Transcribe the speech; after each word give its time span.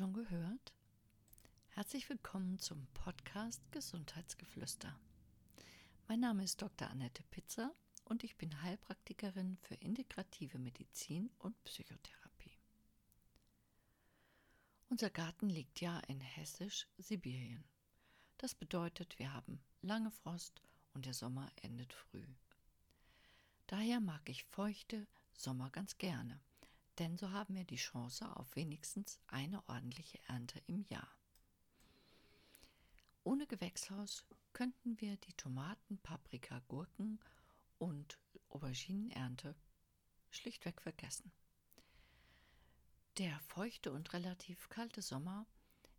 schon 0.00 0.14
gehört? 0.14 0.72
Herzlich 1.68 2.08
willkommen 2.08 2.58
zum 2.58 2.86
Podcast 2.94 3.60
Gesundheitsgeflüster. 3.70 4.98
Mein 6.08 6.20
Name 6.20 6.42
ist 6.42 6.62
Dr. 6.62 6.88
Annette 6.88 7.22
Pitzer 7.24 7.74
und 8.04 8.24
ich 8.24 8.38
bin 8.38 8.62
Heilpraktikerin 8.62 9.58
für 9.58 9.74
integrative 9.74 10.58
Medizin 10.58 11.28
und 11.38 11.62
Psychotherapie. 11.64 12.56
Unser 14.88 15.10
Garten 15.10 15.50
liegt 15.50 15.82
ja 15.82 15.98
in 16.08 16.22
Hessisch-Sibirien. 16.22 17.64
Das 18.38 18.54
bedeutet, 18.54 19.18
wir 19.18 19.34
haben 19.34 19.62
lange 19.82 20.10
Frost 20.10 20.62
und 20.94 21.04
der 21.04 21.12
Sommer 21.12 21.52
endet 21.56 21.92
früh. 21.92 22.24
Daher 23.66 24.00
mag 24.00 24.26
ich 24.30 24.44
feuchte 24.44 25.06
Sommer 25.34 25.68
ganz 25.68 25.98
gerne 25.98 26.40
denn 27.00 27.16
so 27.16 27.30
haben 27.30 27.54
wir 27.54 27.64
die 27.64 27.76
Chance 27.76 28.36
auf 28.36 28.54
wenigstens 28.54 29.18
eine 29.26 29.66
ordentliche 29.68 30.20
Ernte 30.28 30.62
im 30.66 30.84
Jahr. 30.84 31.08
Ohne 33.24 33.46
Gewächshaus 33.46 34.26
könnten 34.52 35.00
wir 35.00 35.16
die 35.16 35.32
Tomaten, 35.32 35.98
Paprika, 35.98 36.60
Gurken 36.68 37.18
und 37.78 38.18
Auberginenernte 38.50 39.54
schlichtweg 40.30 40.82
vergessen. 40.82 41.32
Der 43.16 43.40
feuchte 43.40 43.92
und 43.92 44.12
relativ 44.12 44.68
kalte 44.68 45.00
Sommer 45.00 45.46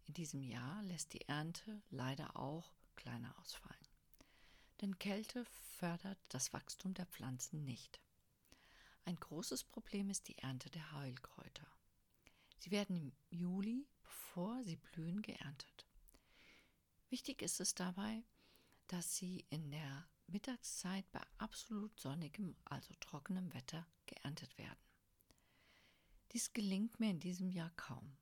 in 0.05 0.13
diesem 0.13 0.43
Jahr 0.43 0.83
lässt 0.83 1.13
die 1.13 1.27
Ernte 1.27 1.81
leider 1.89 2.35
auch 2.35 2.73
kleiner 2.95 3.37
ausfallen. 3.39 3.87
Denn 4.81 4.99
Kälte 4.99 5.45
fördert 5.79 6.19
das 6.29 6.53
Wachstum 6.53 6.93
der 6.93 7.05
Pflanzen 7.07 7.63
nicht. 7.63 7.99
Ein 9.05 9.19
großes 9.19 9.63
Problem 9.63 10.09
ist 10.09 10.27
die 10.27 10.37
Ernte 10.37 10.69
der 10.69 10.91
Heilkräuter. 10.91 11.67
Sie 12.59 12.71
werden 12.71 12.95
im 12.95 13.11
Juli, 13.29 13.87
bevor 14.03 14.63
sie 14.63 14.75
blühen, 14.77 15.21
geerntet. 15.21 15.87
Wichtig 17.09 17.41
ist 17.41 17.59
es 17.59 17.73
dabei, 17.73 18.23
dass 18.87 19.15
sie 19.15 19.45
in 19.49 19.71
der 19.71 20.07
Mittagszeit 20.27 21.11
bei 21.11 21.21
absolut 21.39 21.99
sonnigem, 21.99 22.55
also 22.65 22.93
trockenem 22.99 23.53
Wetter 23.53 23.85
geerntet 24.05 24.57
werden. 24.57 24.79
Dies 26.31 26.53
gelingt 26.53 26.99
mir 26.99 27.09
in 27.09 27.19
diesem 27.19 27.49
Jahr 27.49 27.71
kaum. 27.71 28.15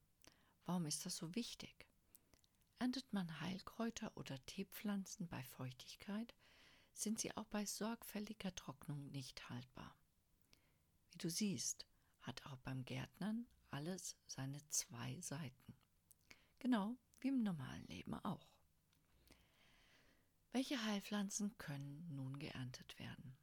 Warum 0.65 0.85
ist 0.85 1.05
das 1.05 1.17
so 1.17 1.35
wichtig? 1.35 1.87
Erntet 2.79 3.11
man 3.11 3.41
Heilkräuter 3.41 4.15
oder 4.15 4.43
Teepflanzen 4.45 5.27
bei 5.27 5.43
Feuchtigkeit, 5.43 6.33
sind 6.93 7.19
sie 7.19 7.35
auch 7.35 7.45
bei 7.45 7.65
sorgfältiger 7.65 8.55
Trocknung 8.55 9.11
nicht 9.11 9.49
haltbar. 9.49 9.95
Du 11.19 11.29
siehst, 11.29 11.85
hat 12.21 12.45
auch 12.45 12.55
beim 12.59 12.85
Gärtnern 12.85 13.45
alles 13.71 14.15
seine 14.25 14.65
zwei 14.69 15.19
Seiten. 15.19 15.73
Genau 16.59 16.95
wie 17.19 17.27
im 17.27 17.43
normalen 17.43 17.85
Leben 17.87 18.13
auch. 18.13 18.47
Welche 20.53 20.81
Heilpflanzen 20.81 21.57
können 21.57 22.07
nun 22.15 22.39
geerntet 22.39 22.97
werden? 22.99 23.37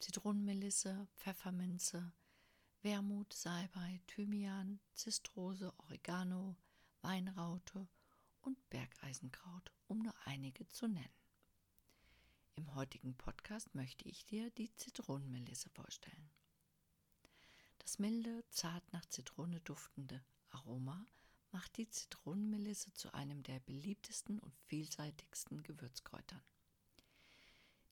Zitronenmelisse, 0.00 1.06
Pfefferminze, 1.16 2.12
Wermut, 2.82 3.32
Salbei, 3.32 4.00
Thymian, 4.08 4.80
Zistrose, 4.94 5.72
Oregano, 5.78 6.56
Weinraute 7.02 7.86
und 8.40 8.68
Bergeisenkraut, 8.68 9.70
um 9.86 10.00
nur 10.00 10.14
einige 10.24 10.66
zu 10.66 10.88
nennen. 10.88 11.19
Im 12.60 12.74
heutigen 12.74 13.14
Podcast 13.14 13.74
möchte 13.74 14.06
ich 14.06 14.26
dir 14.26 14.50
die 14.50 14.70
Zitronenmelisse 14.76 15.70
vorstellen. 15.70 16.28
Das 17.78 17.98
milde, 17.98 18.44
zart 18.50 18.84
nach 18.92 19.06
Zitrone 19.06 19.60
duftende 19.60 20.22
Aroma 20.50 21.06
macht 21.52 21.78
die 21.78 21.88
Zitronenmelisse 21.88 22.92
zu 22.92 23.14
einem 23.14 23.42
der 23.44 23.60
beliebtesten 23.60 24.38
und 24.40 24.54
vielseitigsten 24.66 25.62
Gewürzkräutern. 25.62 26.42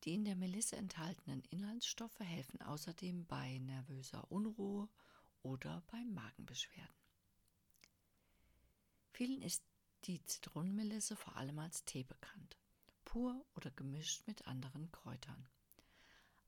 Die 0.05 0.13
in 0.13 0.27
der 0.27 0.37
Melisse 0.37 0.77
enthaltenen 0.77 1.43
Inhaltsstoffe 1.49 2.21
helfen 2.21 2.61
außerdem 2.61 3.25
bei 3.25 3.57
nervöser 3.61 4.31
Unruhe 4.31 4.91
oder 5.43 5.83
bei 5.91 6.05
Magenbeschwerden. 6.05 6.95
Vielen 9.13 9.41
ist 9.41 9.65
die 10.05 10.23
Zitronenmelisse 10.27 11.17
vor 11.17 11.37
allem 11.37 11.59
als 11.59 11.87
Tee 11.87 12.05
bekannt 12.05 12.59
pur 13.09 13.43
oder 13.55 13.71
gemischt 13.71 14.27
mit 14.27 14.47
anderen 14.47 14.93
Kräutern. 14.93 15.49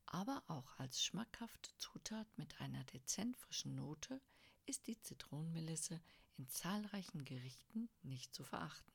Aber 0.04 0.42
auch 0.46 0.78
als 0.78 1.02
schmackhafte 1.02 1.70
Zutat 1.78 2.26
mit 2.36 2.60
einer 2.60 2.84
dezent 2.84 3.34
frischen 3.38 3.74
Note 3.74 4.20
ist 4.66 4.86
die 4.86 5.00
Zitronenmelisse 5.00 6.02
in 6.36 6.46
zahlreichen 6.50 7.24
Gerichten 7.24 7.88
nicht 8.02 8.34
zu 8.34 8.44
verachten. 8.44 8.92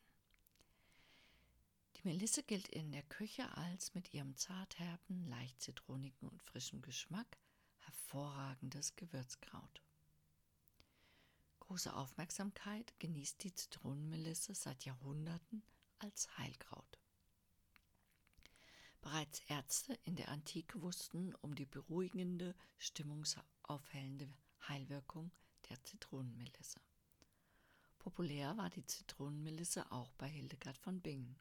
Die 1.95 2.07
Melisse 2.07 2.43
gilt 2.43 2.67
in 2.67 2.91
der 2.91 3.01
Küche 3.01 3.57
als 3.57 3.95
mit 3.95 4.13
ihrem 4.13 4.35
zartherben, 4.37 5.27
leicht 5.27 5.59
zitronigen 5.59 6.29
und 6.29 6.43
frischem 6.43 6.83
Geschmack 6.83 7.39
hervorragendes 7.79 8.95
Gewürzkraut. 8.95 9.81
Große 11.61 11.95
Aufmerksamkeit 11.95 12.93
genießt 12.99 13.43
die 13.43 13.55
Zitronenmelisse 13.55 14.53
seit 14.53 14.85
Jahrhunderten 14.85 15.63
als 15.97 16.29
Heilkraut. 16.37 16.99
Bereits 19.15 19.39
Ärzte 19.47 19.97
in 20.03 20.17
der 20.17 20.27
Antike 20.27 20.81
wussten 20.81 21.33
um 21.35 21.55
die 21.55 21.65
beruhigende, 21.65 22.53
stimmungsaufhellende 22.77 24.27
Heilwirkung 24.67 25.31
der 25.69 25.81
Zitronenmelisse. 25.85 26.81
Populär 27.97 28.57
war 28.57 28.69
die 28.69 28.85
Zitronenmelisse 28.85 29.89
auch 29.89 30.11
bei 30.15 30.27
Hildegard 30.27 30.77
von 30.77 30.99
Bingen. 30.99 31.39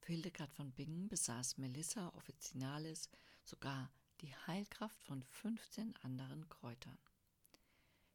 Für 0.00 0.12
Hildegard 0.12 0.50
von 0.54 0.72
Bingen 0.72 1.08
besaß 1.08 1.58
Melissa 1.58 2.08
officinalis 2.14 3.10
sogar 3.44 3.92
die 4.22 4.34
Heilkraft 4.46 5.02
von 5.02 5.22
15 5.24 5.94
anderen 5.96 6.48
Kräutern. 6.48 6.98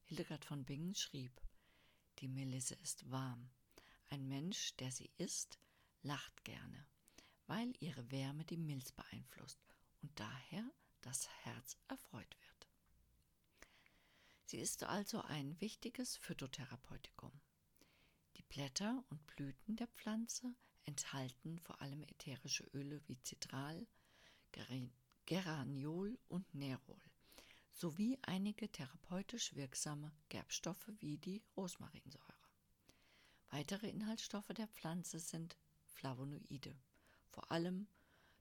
Hildegard 0.05 0.45
von 0.45 0.65
Bingen 0.65 0.95
schrieb, 0.95 1.39
die 2.17 2.27
Melisse 2.27 2.73
ist 2.81 3.11
warm. 3.11 3.51
Ein 4.09 4.27
Mensch, 4.27 4.75
der 4.77 4.91
sie 4.91 5.11
isst, 5.19 5.59
lacht 6.01 6.43
gerne 6.43 6.87
weil 7.47 7.73
ihre 7.79 8.11
Wärme 8.11 8.45
die 8.45 8.57
Milz 8.57 8.91
beeinflusst 8.91 9.59
und 10.01 10.19
daher 10.19 10.63
das 11.01 11.27
Herz 11.43 11.77
erfreut 11.87 12.37
wird. 12.41 12.67
Sie 14.45 14.59
ist 14.59 14.83
also 14.83 15.21
ein 15.23 15.59
wichtiges 15.59 16.17
Phytotherapeutikum. 16.17 17.31
Die 18.37 18.43
Blätter 18.43 19.03
und 19.09 19.25
Blüten 19.27 19.75
der 19.75 19.87
Pflanze 19.87 20.53
enthalten 20.85 21.59
vor 21.59 21.81
allem 21.81 22.03
ätherische 22.03 22.63
Öle 22.73 23.01
wie 23.07 23.17
Citral, 23.23 23.87
Geraniol 25.25 26.17
und 26.29 26.53
Nerol 26.53 27.01
sowie 27.77 28.17
einige 28.23 28.71
therapeutisch 28.71 29.53
wirksame 29.55 30.11
Gerbstoffe 30.29 30.89
wie 30.99 31.17
die 31.17 31.43
Rosmarinsäure. 31.55 32.33
Weitere 33.49 33.89
Inhaltsstoffe 33.89 34.47
der 34.47 34.67
Pflanze 34.67 35.19
sind 35.19 35.57
Flavonoide 35.85 36.75
vor 37.37 37.51
allem 37.51 37.87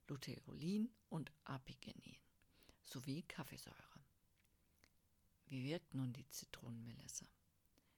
Luteolin 0.07 0.89
und 1.09 1.31
Apigenin 1.43 2.17
sowie 2.81 3.21
Kaffeesäure. 3.21 4.01
Wie 5.45 5.65
wirkt 5.65 5.93
nun 5.93 6.13
die 6.13 6.27
Zitronenmelisse? 6.31 7.27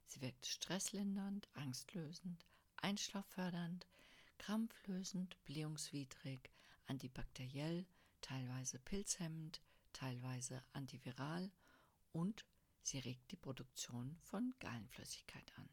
Sie 0.08 0.20
wirkt 0.20 0.46
stresslindernd, 0.46 1.48
angstlösend, 1.54 2.46
einschlaffördernd, 2.76 3.88
krampflösend, 4.40 5.42
blähungswidrig, 5.46 6.52
antibakteriell, 6.88 7.86
teilweise 8.20 8.78
pilzhemmend, 8.80 9.62
teilweise 9.94 10.62
antiviral 10.74 11.50
und 12.12 12.46
sie 12.84 13.00
regt 13.00 13.32
die 13.32 13.38
Produktion 13.38 14.18
von 14.20 14.54
Gallenflüssigkeit 14.60 15.50
an. 15.58 15.70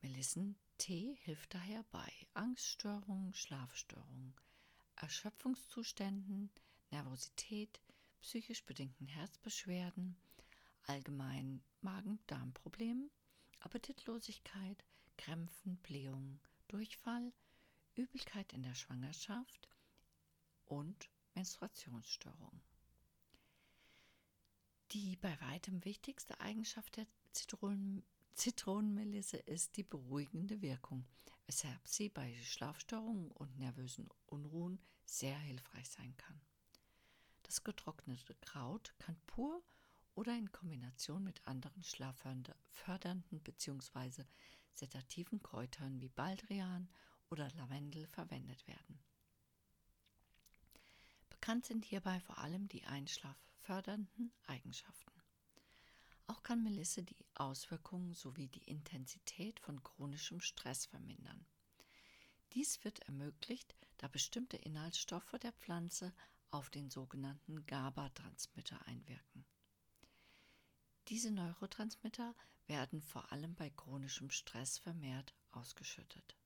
Melissen 0.00 0.56
Tee 0.78 1.16
hilft 1.22 1.54
daher 1.54 1.82
bei 1.90 2.08
Angststörungen, 2.34 3.34
Schlafstörungen, 3.34 4.34
Erschöpfungszuständen, 4.94 6.50
Nervosität, 6.90 7.80
psychisch 8.20 8.64
bedingten 8.64 9.08
Herzbeschwerden, 9.08 10.16
allgemeinen 10.86 11.62
Magen-Darm-Problemen, 11.80 13.10
Appetitlosigkeit, 13.60 14.84
Krämpfen, 15.16 15.76
Blähungen, 15.78 16.40
Durchfall, 16.68 17.32
Übelkeit 17.94 18.52
in 18.52 18.62
der 18.62 18.74
Schwangerschaft 18.74 19.68
und 20.66 21.10
Menstruationsstörungen. 21.34 22.62
Die 24.92 25.16
bei 25.16 25.38
weitem 25.40 25.84
wichtigste 25.84 26.40
Eigenschaft 26.40 26.96
der 26.96 27.06
Zitronen 27.32 28.04
Zitronenmelisse 28.38 29.36
ist 29.36 29.76
die 29.76 29.82
beruhigende 29.82 30.62
Wirkung, 30.62 31.04
weshalb 31.46 31.88
sie 31.88 32.08
bei 32.08 32.40
Schlafstörungen 32.44 33.32
und 33.32 33.58
nervösen 33.58 34.08
Unruhen 34.26 34.80
sehr 35.04 35.36
hilfreich 35.36 35.90
sein 35.90 36.16
kann. 36.16 36.40
Das 37.42 37.64
getrocknete 37.64 38.36
Kraut 38.36 38.94
kann 39.00 39.16
pur 39.26 39.60
oder 40.14 40.38
in 40.38 40.52
Kombination 40.52 41.24
mit 41.24 41.44
anderen 41.48 41.82
schlaffördernden 41.82 43.40
bzw. 43.42 44.22
sedativen 44.72 45.42
Kräutern 45.42 46.00
wie 46.00 46.08
Baldrian 46.08 46.88
oder 47.30 47.50
Lavendel 47.56 48.06
verwendet 48.06 48.68
werden. 48.68 49.00
Bekannt 51.28 51.66
sind 51.66 51.84
hierbei 51.84 52.20
vor 52.20 52.38
allem 52.38 52.68
die 52.68 52.84
einschlaffördernden 52.84 54.32
Eigenschaften. 54.46 55.17
Auch 56.28 56.42
kann 56.42 56.62
Melisse 56.62 57.02
die 57.02 57.26
Auswirkungen 57.34 58.14
sowie 58.14 58.48
die 58.48 58.64
Intensität 58.70 59.58
von 59.60 59.82
chronischem 59.82 60.40
Stress 60.40 60.86
vermindern. 60.86 61.46
Dies 62.52 62.84
wird 62.84 63.00
ermöglicht, 63.00 63.74
da 63.96 64.08
bestimmte 64.08 64.58
Inhaltsstoffe 64.58 65.34
der 65.42 65.52
Pflanze 65.52 66.14
auf 66.50 66.70
den 66.70 66.90
sogenannten 66.90 67.64
GABA-Transmitter 67.66 68.86
einwirken. 68.86 69.44
Diese 71.08 71.30
Neurotransmitter 71.30 72.34
werden 72.66 73.00
vor 73.00 73.32
allem 73.32 73.54
bei 73.54 73.70
chronischem 73.70 74.30
Stress 74.30 74.78
vermehrt 74.78 75.34
ausgeschüttet. 75.52 76.36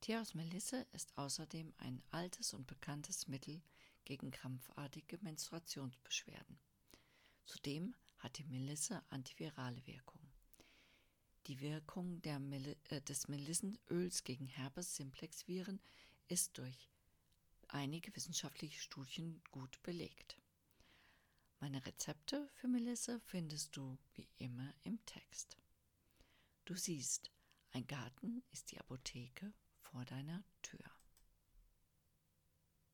Tee 0.00 0.16
aus 0.16 0.34
Melisse 0.34 0.84
ist 0.92 1.16
außerdem 1.16 1.72
ein 1.78 2.02
altes 2.10 2.54
und 2.54 2.66
bekanntes 2.66 3.28
Mittel 3.28 3.62
gegen 4.04 4.32
krampfartige 4.32 5.18
Menstruationsbeschwerden. 5.18 6.58
Zudem 7.44 7.94
hat 8.22 8.38
die 8.38 8.44
Melisse 8.44 9.02
antivirale 9.10 9.84
Wirkung. 9.86 10.20
Die 11.48 11.60
Wirkung 11.60 12.20
Mel 12.38 12.76
äh, 12.90 13.00
des 13.02 13.26
Melissenöls 13.26 14.22
gegen 14.22 14.46
Herpes 14.46 14.94
simplex 14.94 15.48
Viren 15.48 15.80
ist 16.28 16.56
durch 16.56 16.88
einige 17.66 18.14
wissenschaftliche 18.14 18.80
Studien 18.80 19.42
gut 19.50 19.82
belegt. 19.82 20.38
Meine 21.58 21.84
Rezepte 21.84 22.48
für 22.54 22.68
Melisse 22.68 23.20
findest 23.20 23.76
du 23.76 23.98
wie 24.14 24.28
immer 24.38 24.72
im 24.82 25.04
Text. 25.04 25.56
Du 26.64 26.76
siehst, 26.76 27.32
ein 27.72 27.86
Garten 27.88 28.44
ist 28.52 28.70
die 28.70 28.78
Apotheke 28.78 29.52
vor 29.80 30.04
deiner 30.04 30.44